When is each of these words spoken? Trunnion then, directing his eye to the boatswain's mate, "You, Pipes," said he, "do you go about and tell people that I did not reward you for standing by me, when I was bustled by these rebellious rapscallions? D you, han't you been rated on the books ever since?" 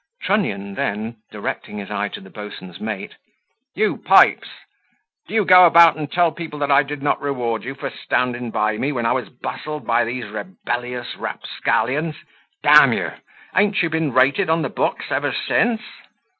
Trunnion 0.23 0.73
then, 0.73 1.17
directing 1.29 1.77
his 1.77 1.91
eye 1.91 2.07
to 2.07 2.21
the 2.21 2.31
boatswain's 2.31 2.79
mate, 2.81 3.17
"You, 3.75 3.97
Pipes," 3.97 4.47
said 4.47 4.55
he, 5.27 5.27
"do 5.27 5.33
you 5.35 5.45
go 5.45 5.67
about 5.67 5.95
and 5.95 6.11
tell 6.11 6.31
people 6.31 6.57
that 6.57 6.71
I 6.71 6.81
did 6.81 7.03
not 7.03 7.21
reward 7.21 7.63
you 7.63 7.75
for 7.75 7.91
standing 7.91 8.49
by 8.49 8.77
me, 8.77 8.91
when 8.91 9.05
I 9.05 9.11
was 9.11 9.29
bustled 9.29 9.85
by 9.85 10.03
these 10.03 10.25
rebellious 10.25 11.15
rapscallions? 11.17 12.15
D 12.63 12.69
you, 12.95 13.11
han't 13.53 13.83
you 13.83 13.91
been 13.91 14.11
rated 14.11 14.49
on 14.49 14.63
the 14.63 14.69
books 14.69 15.11
ever 15.11 15.31
since?" 15.31 15.81